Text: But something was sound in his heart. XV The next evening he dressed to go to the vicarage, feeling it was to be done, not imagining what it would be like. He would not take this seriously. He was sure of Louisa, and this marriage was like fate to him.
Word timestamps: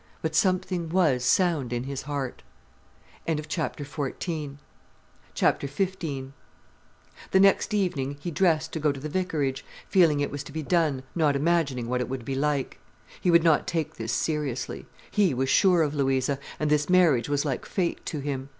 But 0.23 0.33
something 0.33 0.89
was 0.89 1.23
sound 1.23 1.71
in 1.71 1.83
his 1.83 2.01
heart. 2.01 2.41
XV 3.29 3.45
The 3.45 4.53
next 7.35 7.73
evening 7.75 8.17
he 8.19 8.31
dressed 8.31 8.71
to 8.73 8.79
go 8.79 8.91
to 8.91 8.99
the 8.99 9.09
vicarage, 9.09 9.63
feeling 9.87 10.19
it 10.19 10.31
was 10.31 10.43
to 10.45 10.51
be 10.51 10.63
done, 10.63 11.03
not 11.13 11.35
imagining 11.35 11.87
what 11.87 12.01
it 12.01 12.09
would 12.09 12.25
be 12.25 12.33
like. 12.33 12.79
He 13.21 13.29
would 13.29 13.43
not 13.43 13.67
take 13.67 13.97
this 13.97 14.11
seriously. 14.11 14.87
He 15.11 15.35
was 15.35 15.49
sure 15.49 15.83
of 15.83 15.93
Louisa, 15.93 16.39
and 16.59 16.71
this 16.71 16.89
marriage 16.89 17.29
was 17.29 17.45
like 17.45 17.67
fate 17.67 18.03
to 18.07 18.21
him. 18.21 18.49